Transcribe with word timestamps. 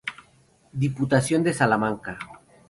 Diputación 0.83 1.41
de 1.43 1.53
Salamanca. 1.59 2.13